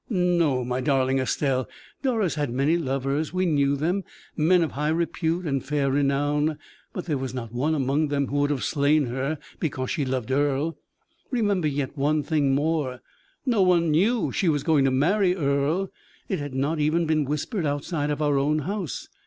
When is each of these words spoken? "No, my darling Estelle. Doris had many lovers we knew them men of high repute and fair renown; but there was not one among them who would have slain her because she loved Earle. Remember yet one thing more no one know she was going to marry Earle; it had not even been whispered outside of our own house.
"No, 0.09 0.63
my 0.65 0.81
darling 0.81 1.19
Estelle. 1.19 1.69
Doris 2.01 2.33
had 2.33 2.49
many 2.49 2.75
lovers 2.75 3.33
we 3.33 3.45
knew 3.45 3.75
them 3.75 4.03
men 4.35 4.63
of 4.63 4.71
high 4.71 4.89
repute 4.89 5.45
and 5.45 5.63
fair 5.63 5.91
renown; 5.91 6.57
but 6.91 7.05
there 7.05 7.19
was 7.19 7.35
not 7.35 7.53
one 7.53 7.75
among 7.75 8.07
them 8.07 8.25
who 8.25 8.37
would 8.37 8.49
have 8.49 8.63
slain 8.63 9.05
her 9.05 9.37
because 9.59 9.91
she 9.91 10.03
loved 10.03 10.31
Earle. 10.31 10.75
Remember 11.29 11.67
yet 11.67 11.95
one 11.95 12.23
thing 12.23 12.55
more 12.55 13.01
no 13.45 13.61
one 13.61 13.91
know 13.91 14.31
she 14.31 14.49
was 14.49 14.63
going 14.63 14.85
to 14.85 14.89
marry 14.91 15.35
Earle; 15.35 15.91
it 16.27 16.39
had 16.39 16.55
not 16.55 16.79
even 16.79 17.05
been 17.05 17.23
whispered 17.23 17.67
outside 17.67 18.09
of 18.09 18.23
our 18.23 18.39
own 18.39 18.57
house. 18.65 19.07